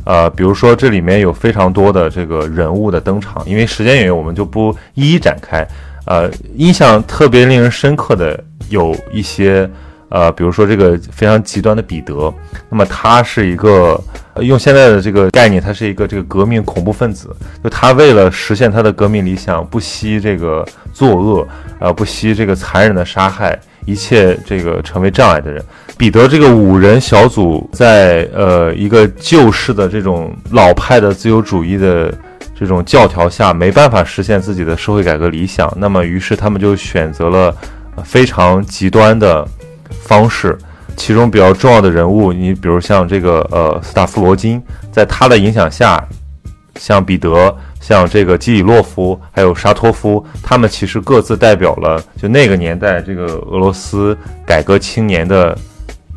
[0.04, 5.66] 呃，比如说这里面有非常多的这个人物的登场，因为时间原因，我们就不一一展开。
[6.06, 9.68] 呃，印象特别令人深刻的有一些。
[10.10, 12.32] 呃，比如说这个非常极端的彼得，
[12.68, 14.00] 那么他是一个
[14.40, 21.46] 用现在的这个概念，他是一个这个革命恐怖分子，就他为了实现他的革命理想，不惜这个作恶，
[21.78, 25.62] 呃，不惜这个残忍的杀害一切这个成为障碍的人。
[25.96, 32.12] 彼得这个五人小组在呃一个旧式的这种老派的自由主义的
[32.58, 37.54] 这种教条下，没办法实现自己的社会改革理想，那么于是他们就选择了
[38.04, 39.46] 非常极端的。
[40.06, 40.58] 方式，
[40.96, 46.02] 其中比较重要的人物，你比如像这个呃斯塔夫罗金，在他的影响下，
[46.76, 55.56] 像彼得、像这个基里洛夫，还有沙托夫，他们其实各自代表了就那个年代这个俄罗斯改革青年的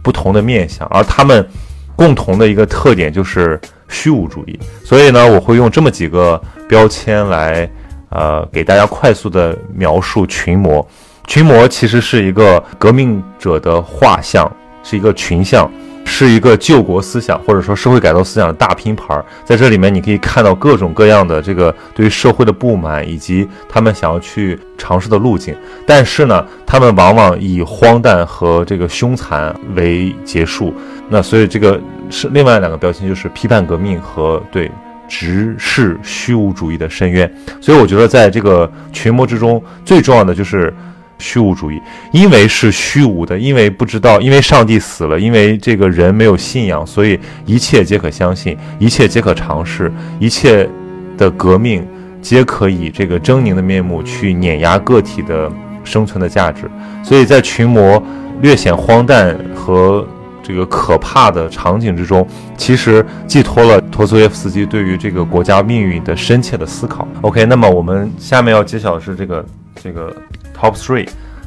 [0.02, 1.48] 不同的面相，而他们
[1.96, 3.60] 共同的一个特点就是
[3.90, 4.60] 虚无主义。
[4.84, 7.70] 所以呢，我会用这么几个标签来
[8.10, 10.88] 呃给大家快速的描述群魔。
[11.26, 14.50] 群魔其实是一个革命者的画像，
[14.90, 15.70] 是一个群像，
[16.06, 19.22] 是一个救国思想或者说社会改造思想的大拼盘。
[19.44, 25.54] 在这里面，你可以看到各种各样的这个对于社会的不满，以及他们想要去尝试的路径。
[25.86, 30.74] 但是呢，他们往往以荒诞和这个凶残为结束。
[31.10, 31.78] 那所以这个
[32.10, 34.72] 是另外两个标签，就是批判革命和对
[35.10, 37.30] 直视虚无主义的深渊。
[37.60, 40.74] 所以我觉得，在这个群魔之中，最重要的就是。
[41.20, 50.70] 虚无主义，因为是虚无的，因为不知道，因为上帝死了，因为这个人没有信仰，所以一切皆可相信，一切皆可尝试，一切
[51.18, 51.86] 的革命
[52.22, 55.52] 皆可以这个狰狞的面目去碾压个体的
[55.84, 56.70] 生存的价值。
[57.04, 58.02] 所以在群魔
[58.42, 60.08] 略显荒诞和
[60.44, 67.08] 这个可怕的场景之中，其实寄托了托斯耶夫斯基对于这个国家命运的深切的思考。
[67.22, 69.46] OK，那么我们下面要揭晓的是这个
[69.82, 70.16] 这个。
[70.60, 71.06] Top three，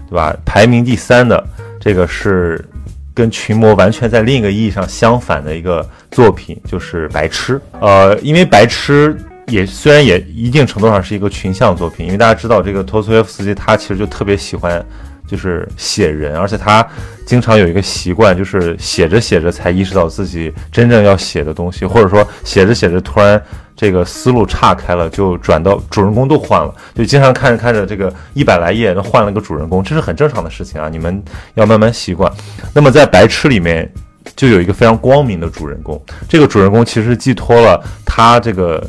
[0.09, 0.37] 对吧？
[0.45, 1.45] 排名第三的
[1.81, 2.65] 这个是
[3.13, 7.59] 跟群魔完全在另一个意义上相反的一个作品，就是《白痴》。
[7.81, 9.15] 呃，因为《白痴》
[9.53, 14.85] 也虽然也一定程度上是一个群像作品，因为大家知道这个托斯托耶夫斯基他其实就特别喜欢
[15.31, 16.85] 就是写人，而且他
[17.25, 23.41] 经常有一个习惯，就是写着写着才意识到自己真正要写的东西，或者说写着写着突然。
[23.77, 31.23] 这个思路岔开了，就转到主人公都换了，就经常看着看着这个一百来页，那换了个主人公，这是很正常的事情啊，你们
[31.55, 32.31] 要慢慢习惯。
[32.75, 33.91] 那么在《白痴》里面，
[34.37, 38.87] 就有一个非常光明的主人公，这个主人公其实寄托了他这个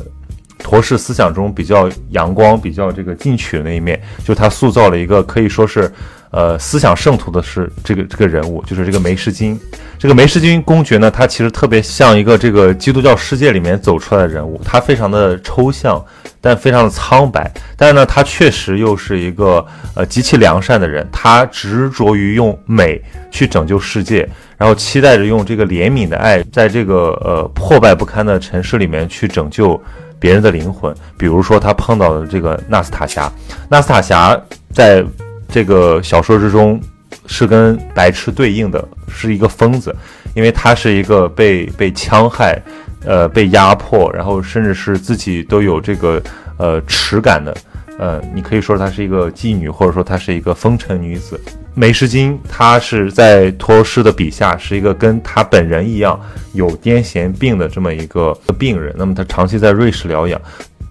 [0.58, 5.90] 陀氏思想中比较阳光、比较这个进取的那一面，就他塑造了一个可以说是。
[6.32, 9.60] 呃，思想圣徒的是这个这个人物，就是这个梅什金。
[9.98, 16.02] 这个梅什金公爵呢，他其实特别像一个这个基督教世界里面走出来的人物，他非常的抽象，
[16.40, 17.52] 但非常的苍白。
[17.76, 19.64] 但是呢，他确实又是一个
[19.94, 29.80] 呃极其良善的人，他执着于用美去拯救世界，然后期待着用这个怜悯的爱，在这个呃破败不堪的城市里面去拯救
[30.18, 30.92] 别人的灵魂。
[31.18, 33.30] 比如说，他碰到的这个纳斯塔霞，
[33.68, 34.40] 纳斯塔霞
[34.72, 35.04] 在。
[35.52, 36.80] 这个小说之中
[37.26, 39.94] 是跟白痴对应的，是一个疯子，
[40.34, 42.58] 因为他是一个被被戕害，
[43.04, 46.22] 呃，被压迫，然后甚至是自己都有这个
[46.56, 47.54] 呃耻感的，
[47.98, 51.38] 呃，你可以说她是一个妓女，或者说她是一个风尘女子。
[51.74, 56.18] 梅什金她是在托斯的笔下是一个跟她本人一样
[56.54, 60.40] 有癫痫病的这么一个病人，那么他长期在瑞士疗养，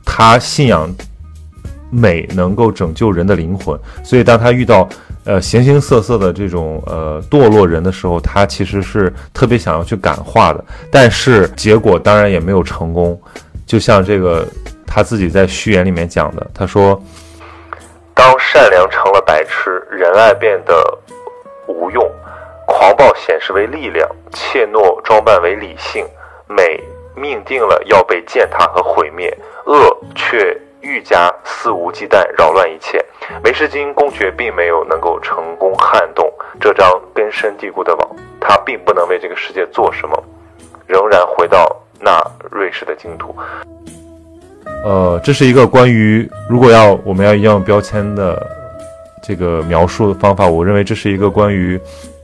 [0.06, 0.88] 他信仰。
[1.91, 4.88] 美能够拯救人的灵魂，所以当他遇到
[5.25, 13.21] 呃形形色色的这种呃堕落人的时候，他其实是特别想要去感化的，但是结果当然也没有成功。
[13.67, 14.47] 就像这个
[14.88, 17.01] 他自己在序言里面讲的，他说
[18.15, 20.97] ：“当善良成了白痴，仁爱变得
[21.67, 22.10] 无用，
[22.65, 26.06] 狂暴显示为力量，怯懦装扮为理性，
[26.47, 26.82] 美
[27.15, 33.04] 命定了要被践踏和毁灭，恶却。”愈加肆无忌惮，扰乱一切。
[33.44, 40.24] 梅什金公爵并没有能够成功撼动这张根深蒂固的网，他并不能为这个世界做什么，
[40.88, 41.65] 仍然回到
[42.00, 43.36] 那瑞士的净土。
[44.84, 48.46] 呃，这是一个关于如果要我们要用标签的
[49.24, 51.80] 这个描述的方法，我认为这是一个关于。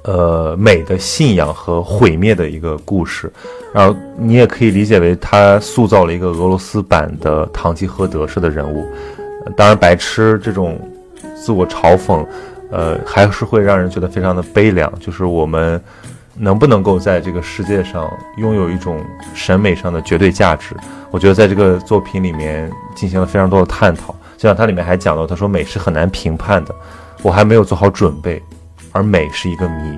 [0.07, 3.29] 呃，美的信仰和毁灭的一个故事，
[3.73, 8.87] 然后你也可以理解为他塑造了一个俄罗斯版的唐吉诃德式的人物。
[9.57, 10.79] 当然，白痴这种
[11.35, 12.25] 自我嘲讽，
[12.71, 14.89] 呃，还是会让人觉得非常的悲凉。
[14.97, 15.81] 就是我们
[16.37, 20.73] 能不能够在这个世界上拥有一种审美上的绝对价值？
[21.11, 24.15] 我觉得在这个作品里面进行了非常多的探讨。
[24.37, 26.73] 就像它里面还讲到，他说美是很难评判的，
[27.21, 28.41] 我还没有做好准备。
[28.97, 29.95] 而美是一个谜。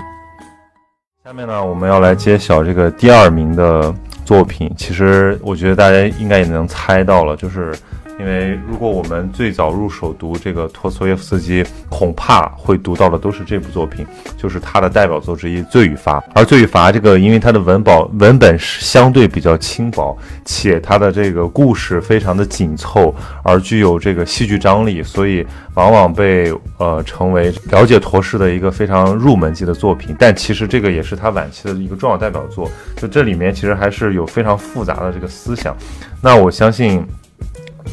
[1.24, 4.70] 下面呢，我们要来揭晓这个第二名的作品。
[4.78, 7.74] 其实，我觉得大家应该也能猜到了，就是。
[8.20, 14.06] 因为如果我们最早入手读这个托斯托耶夫斯基，恐怕会读到的都是这部作品，
[14.38, 16.20] 就是他的代表作之一《罪与罚》。
[16.36, 30.14] 而《罪与罚》这个，因为它的文保文本是相对比较轻薄，且它的这个故事非常的紧凑，而具有这个戏剧张力，所以往往被呃成为了解陀氏的一个非常入门级的作品。
[30.20, 32.70] 但其实这个也是他晚期的一个重要代表作。
[32.98, 35.74] 就这里面其实还是有非常复杂的这个思想。
[36.22, 37.02] 那我相信。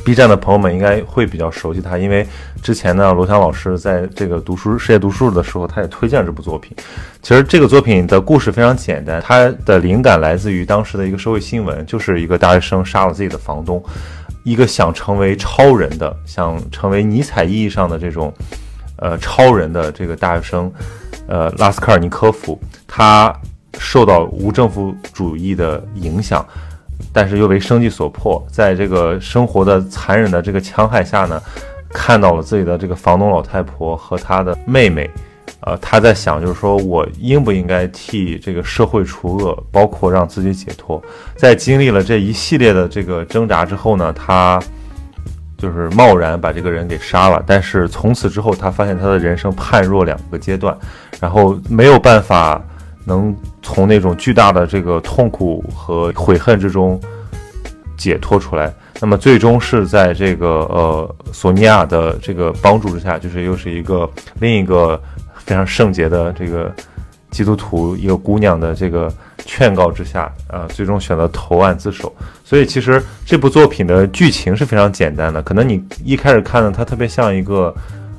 [0.05, 2.27] B 站的朋友们应该会比较熟悉他，因为
[2.62, 6.77] 之前呢，罗翔老师在这个读书世界读书的时候，他也推荐了这部作品。
[7.22, 13.83] 其实这个作品的故事非常简单，它的灵感来自于当时的一个社会新闻，就是一个大学生杀了自己的房东，
[14.44, 18.33] 一个想成为超人的，想成为尼采意义上的这种
[18.99, 20.72] 呃超人的这个大学生，
[21.27, 23.35] 呃拉斯科尔尼科夫，他
[23.79, 26.46] 受到无政府主义的影响。
[27.13, 31.41] 但是又为生计所迫，在这个生活的残忍的这个戕害下呢，
[31.91, 35.11] 看到了自己的这个房东老太婆和他的妹妹，
[35.61, 41.03] 呃，他在想，就是说我应不应该替这个社会除恶，包括让自己解脱。
[41.37, 44.61] 在经历了这一系列的这个挣扎之后呢，他
[45.57, 47.43] 就是贸然把这个人给杀了。
[47.47, 50.77] 但是从此之后，他发现他的人生判若两个阶段，
[51.20, 52.62] 然后没有办法。
[53.07, 57.01] 能从那种巨大的这个痛苦和悔恨之中
[57.97, 65.01] 解脱出来，那么最终是在这个呃索尼娅的这个帮助之下，就是又是一个另一个
[65.37, 66.75] 非常圣洁的这个
[67.31, 69.11] 基督徒一个姑娘的这个
[69.45, 72.13] 劝告之下，啊，最终选择投案自首。
[72.45, 77.75] 所以其实这部作品的剧情是非常简单的，可能你一开始看呢，它特别像一个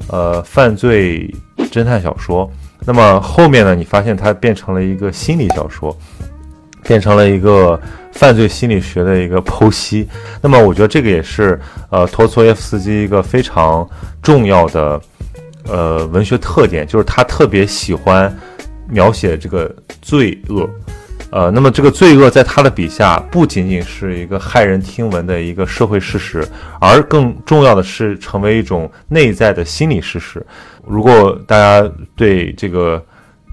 [0.10, 1.30] 呃犯罪。
[1.70, 2.50] 侦探小说。
[2.88, 5.94] 那么后面呢，你发现它变成了一个心理小说，
[6.84, 7.78] 变成了一个
[8.14, 10.08] 犯罪心理学的一个剖析。
[10.42, 11.60] 那么我觉得这个也是
[11.90, 13.86] 呃托托耶夫斯基一个非常
[14.22, 15.02] 重要的
[15.66, 18.34] 呃文学特点，就是他特别喜欢
[18.88, 19.70] 描写这个
[20.02, 20.66] 罪恶。
[21.30, 26.48] 呃，那么这个罪恶在他的笔下不仅仅是一个骇人听闻的一个社会事实，
[26.80, 30.42] 而更重要的是成为一种内在的心理事实。
[30.88, 33.04] 如果大家对这个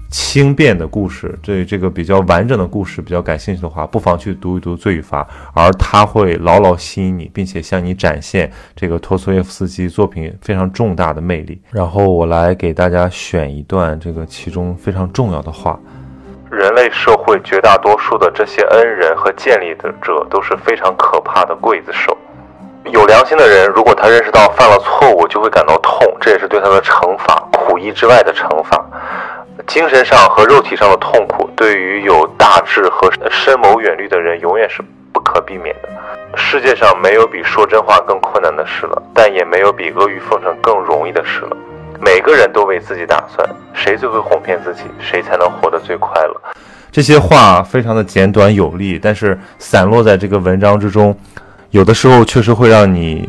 [0.09, 5.23] 轻便的故事，对这个比较完整的故事比较感兴趣的话，不妨去读一读《罪与罚》，
[5.53, 11.61] 而它会牢牢吸引你，并且向你展现这个托索耶夫斯基作品非常重大的魅力。
[11.71, 15.77] 然后我来给大家选一段这个其中非常重要的话。
[16.51, 22.17] 人类社会绝大多数的这些恩人和建立的者都是非常可怕的刽子手。
[22.91, 28.83] 有良心的人，如果他认识到犯了错误，就会感到痛，这也是对他的惩罚，苦役之外的惩罚。
[29.67, 35.89] 精神上和肉体上的痛苦，对于有大志和深谋远虑的人，永远是不可避免的。
[36.37, 41.57] 世界上没有比说真话更困难的事了，但也没有比阿谀奉承更容易的事了。
[41.99, 46.35] 每个人都为自己打算，谁最会哄骗自己，谁才能活得最快乐。
[46.91, 51.17] 这些话非常的简短有力，但是散落在这个文章之中，
[51.75, 53.27] 有的时候确实会让你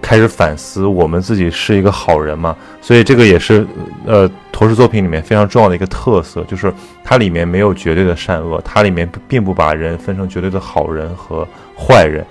[0.00, 2.56] 开始反思：我们自己是一个好人吗？
[2.80, 3.64] 所以这个也是
[4.04, 11.46] 呃，陀氏作品里面非常重要的一个特色，就是它里面没有绝对的善恶，它里面并不把人分成绝对的好人和
[11.78, 12.26] 坏人，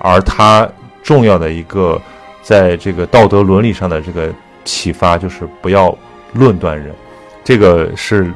[0.00, 0.68] 而它
[1.04, 2.02] 重要的一个
[2.42, 4.28] 在这个道德伦理上的这个。
[4.64, 5.92] 启发就是不要
[6.34, 6.94] 论断人，
[7.42, 8.32] 这个是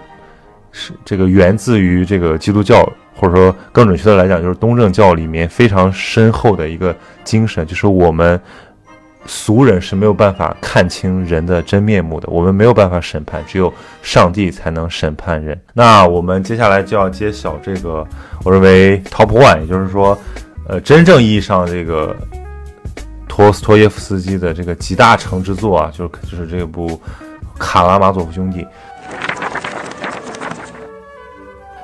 [0.73, 2.85] 是这个源自于这个基督教，
[3.17, 6.95] 或者说更准确的来讲，就是东正教里面非常深厚的一个
[7.25, 8.41] 精神，就是我们
[9.25, 15.61] 俗人是没有办法看清人的真面目的，我们没有办法审判，只有上帝才能审判人。
[15.73, 18.07] 那我们接下来就要揭晓这个，
[18.45, 20.17] 我认为 top one，也就是说，
[20.69, 22.15] 呃，真正意义上这个。
[23.29, 26.89] 托斯托耶夫斯基的这个集大成之作啊，就是就是这部
[27.59, 28.63] 《卡拉马佐夫兄弟》。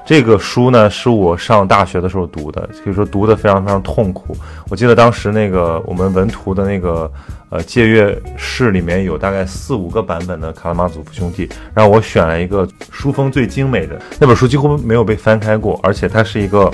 [0.04, 4.36] 这个书呢，是我上大学的时候读的，可以说读的非常非常痛苦。
[4.68, 7.10] 我记得当时那个我们文图的那个
[7.50, 16.70] 呃借阅室里面有大概四五个版本的《卡拉马佐夫兄弟》，然后我选了一个书封最精美的那本书，几乎没有被翻开过，而且它是一个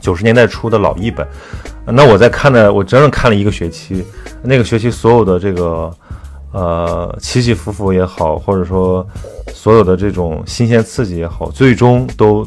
[0.00, 1.26] 九十年代初的老译本。
[1.86, 4.04] 那我在看的，我整整看了一个学期，
[4.42, 5.90] 那个学期所有的这个，
[6.54, 9.04] 呃，起起伏伏也好，或者说
[9.52, 12.46] 所有的这种新鲜刺激也好，最终都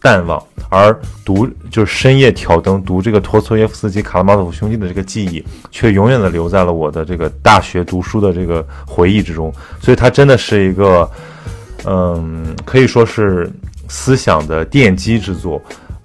[0.00, 9.52] 淡忘，而读就是深夜挑灯读这个托斯耶夫斯基《卡拉马佐夫兄弟》的这个记忆，却永远的留在了我的这个大学读书的这个回忆之中。
[9.82, 11.06] 所以它真的是一个，
[11.84, 13.52] 嗯，可以说是
[13.86, 15.60] 思想的奠基之作。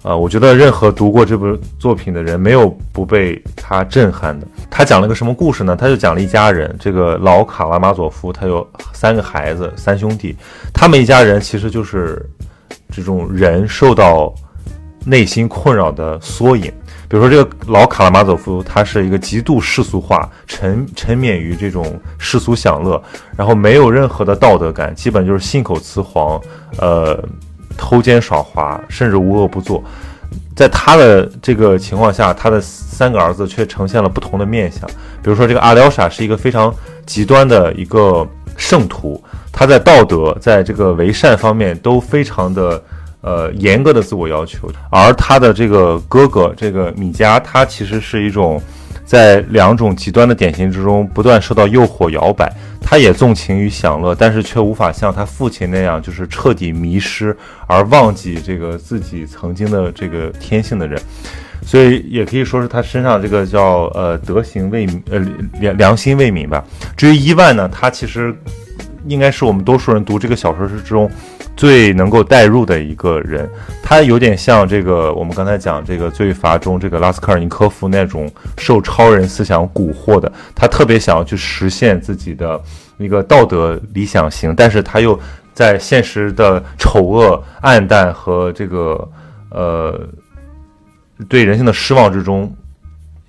[0.06, 4.46] 呃，我觉得任何读过这部作品的人，没有不被他震撼的。
[4.70, 5.74] 他讲了个什么故事呢？
[5.74, 10.36] 他就讲了一家人，这个老卡拉马佐夫，他有三个孩子，三兄弟，
[10.72, 12.24] 他们一家人其实就是
[12.88, 14.32] 这种人受到
[15.04, 16.72] 内心困扰的缩影。
[17.08, 23.02] 比如说，这个老卡拉马佐夫，他是一个极度世俗化，沉沉湎于这种世俗享乐，
[23.36, 26.40] 然后没有任何的道德感，基本就是信口雌黄，
[26.78, 27.20] 呃。
[27.76, 29.82] 偷奸耍滑，甚至无恶不作，
[30.54, 34.88] 在他的这个情况下，他的三个儿子却呈现了不同的面相。
[35.22, 36.74] 比如说，这个阿廖沙是一个非常
[37.04, 39.22] 极端的一个圣徒，
[39.52, 42.82] 他在道德，在这个为善方面都非常的
[43.20, 44.70] 呃严格的自我要求。
[44.90, 48.60] 而他的这个哥哥，这个米迦，他其实是一种
[49.06, 52.52] 在两种极端的典型之中不断受到诱惑摇摆。
[52.88, 57.36] 他也纵情于享乐，但是却无法像他父亲那样，就是彻底迷失
[57.66, 61.00] 而忘记这个自己曾经的这个天性的人，
[61.64, 65.18] 所以也可以说是他身上这个叫呃德行未呃
[65.58, 66.64] 良良心未泯吧。
[66.96, 68.32] 至于伊万呢，他其实
[69.08, 71.10] 应该是我们多数人读这个小说之中。
[71.56, 73.48] 最能够代入的一个人，
[73.82, 82.60] 他有点像这个我们刚才讲这个《罪罚》中这个拉斯科尔尼科夫那种受超人思想蛊惑的，他特别想要去实现自己的
[82.98, 85.18] 一个道德理想型，但是他又
[85.54, 89.08] 在现实的丑恶、暗淡和这个
[89.50, 89.98] 呃
[91.28, 92.54] 对人性的失望之中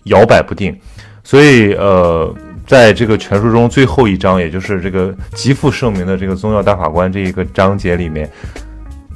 [0.04, 0.78] 摇摆不定，
[1.24, 2.36] 所以呃。
[2.68, 8.30] 在这个全书中最后一章，也就是这个极负盛名的这个宗教大法官这一个章节里面，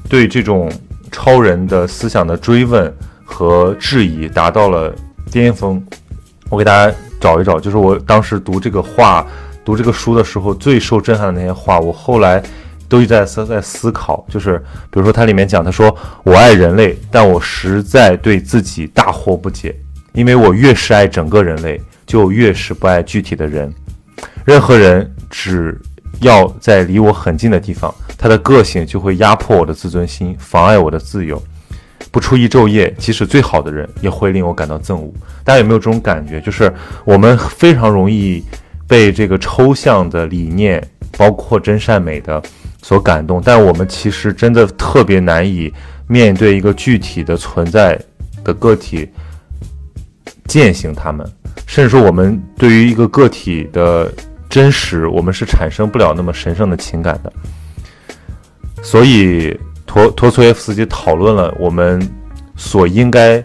[0.09, 0.71] 对这种
[1.11, 2.91] 超人的思想的追问
[3.25, 4.95] 和质疑达到了
[5.29, 5.85] 巅峰。
[6.49, 9.27] 我给大家找一找，就是我当时读这个话
[9.65, 12.41] 读这个书的时候最受震撼的那些话，我后来
[12.87, 14.57] 都一直在思在思考，就是
[14.89, 15.93] 比如说它里面讲，他说
[16.23, 19.75] 我爱人类，但我实在对自己大惑不解，
[20.13, 21.81] 因为我越是爱整个人类，
[22.11, 23.73] 就越是不爱具体的人。
[24.43, 25.79] 任何人只
[26.19, 31.41] 要在离我很近的地方，他的个性就会压迫我的自尊心，妨碍我的自由。
[32.11, 35.13] 不出一昼夜，即使最好的人也会令我感到憎恶。
[35.45, 36.41] 大家有没有这种感觉？
[36.41, 36.69] 就是
[37.05, 38.43] 我们非常容易
[38.89, 40.85] 被这个抽象的理念，
[41.17, 42.43] 包括真善美的
[42.81, 45.73] 所感动，但我们其实真的特别难以
[46.07, 47.97] 面对一个具体的存在
[48.43, 49.07] 的个体，
[50.49, 51.25] 践行他们。
[51.71, 54.11] 甚至说，我们对于一个个体的
[54.49, 57.31] 真实，我们是产生不了那么神圣的情感的。
[58.83, 59.57] 所以。
[59.83, 61.99] 托托崔耶夫斯基讨论了我们
[62.55, 63.43] 所应该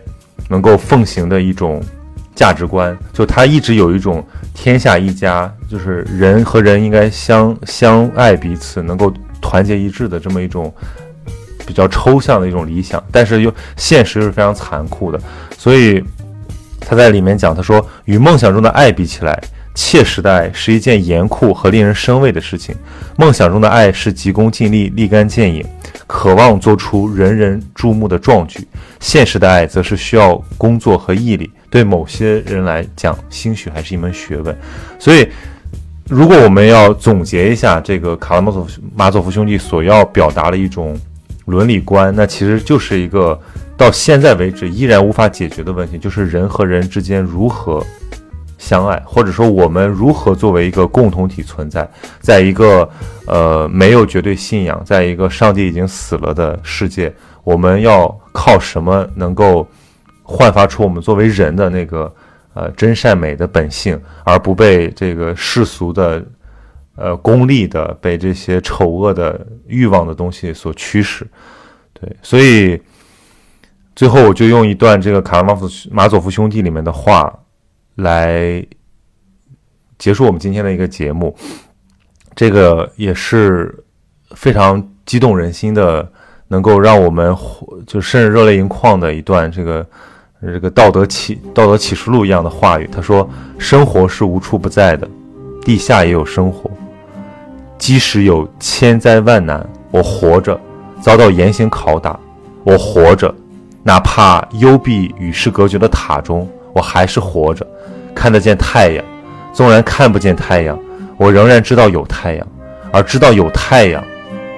[0.49, 1.83] 能够奉行的一种
[2.37, 4.25] 价值观，就他一直有一种
[4.55, 9.13] 天下一家，就是人和人应该相相爱彼此，能够
[9.43, 10.73] 团结一致的这么一种
[11.67, 15.21] 比较抽象的一种理想，但是又现实是非常残酷的。
[15.59, 16.01] 所以
[16.89, 19.37] 他在里面讲，他说与梦想中的爱比起来，
[19.75, 22.73] 切实的爱是一件严酷和令人生畏的事情。
[23.19, 25.67] 梦想中的爱是急功近利、立竿见影。
[26.07, 28.65] 渴望做出人人注目的壮举，
[29.01, 31.51] 现实的爱则是需要工作和毅力。
[31.69, 34.57] 对某些人来讲，兴许还是一门学问。
[35.01, 35.27] 所以，
[36.09, 40.97] 如果我们要总结一下这个卡拉马佐夫马佐夫兄弟所要表达的一种
[41.47, 43.39] 伦理观，那其实就是一个
[43.77, 47.85] 到现在为止依然无法解决的问题，就是人和人之间如何。
[48.59, 51.89] 相爱，或者说我们如何作为一个共同体存在，
[52.21, 52.89] 在一个
[53.27, 57.15] 呃没有绝对信仰，在一个上帝已经死了的世界，
[57.45, 59.69] 我们要靠什么能够
[60.23, 62.13] 焕发出我们作为人的那个
[62.55, 66.25] 呃真善美的本性，而不被这个世俗的
[66.97, 71.25] 呃功利的、被这些丑恶的欲望的东西所驱使？
[71.93, 72.81] 对，所以
[73.97, 77.41] 最后我就用一段这个卡拉马夫马佐夫兄弟里面的话。
[77.97, 78.63] 来
[79.97, 81.35] 结束我们今天的一个节目，
[82.35, 83.75] 这个也是
[84.33, 86.07] 非常激动人心的，
[86.49, 87.35] 能够让我们
[87.87, 89.87] 就甚至热泪盈眶的一段这个
[90.43, 92.87] 这个道德启道德启示录一样的话语。
[92.93, 93.27] 他说
[93.59, 95.09] ：“生活是无处不在的，
[95.63, 96.71] 地下也有生活。
[97.79, 100.61] 即使有千灾万难，我活着，
[101.01, 102.21] 遭到严刑拷打，
[102.63, 103.35] 我活着，
[103.87, 107.65] 哪怕幽闭与世隔绝的塔中，我还是活着。”
[108.13, 109.05] 看得见太阳，
[109.53, 110.77] 纵然看不见太阳，
[111.17, 112.45] 我仍然知道有太阳，
[112.91, 114.03] 而知道有太阳，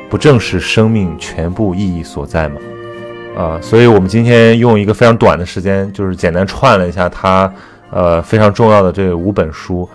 [0.09, 2.57] 不正是生命全部意义所在吗？
[3.37, 7.53] 啊，所以我们今天用一个非常短的时间，就是简单串了一下他，
[7.91, 9.87] 呃，非常重要的这五本书。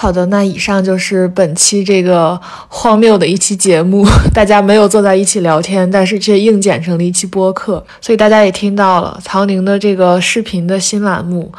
[0.00, 4.06] 好的，那以上就是本期这个荒谬的一期节目。
[4.32, 11.50] 大家没有坐在一起聊天，但是却硬剪成了一期播客，所以大家也听到了曹宁的这个视频的新栏目。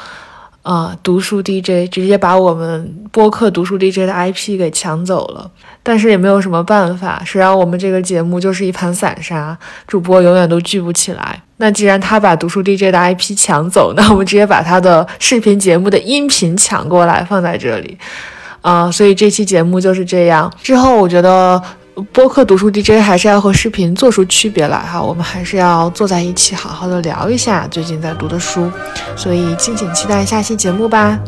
[0.69, 5.49] 啊，读书 DJ 直接把我们播客读书 DJ 的 IP 给抢走了，
[5.81, 9.57] 但是也没有什么办法，谁让我们这个节目就是一盘散沙，
[9.87, 11.41] 主播永远都聚不起来。
[11.57, 17.97] 那既然他把读书 DJ 的 IP 抢走，那我们直接把他的视频节目的音频抢过来放在这里，
[18.61, 20.53] 啊，所以这期节目就是这样。
[20.61, 21.59] 之后我觉得。
[22.11, 28.71] 播客读书 DJ 还是要和视频做出区别来哈，我们还是要坐在一起好好的聊一下最近在读的书，
[29.15, 31.19] 所以敬请期待下期节目吧。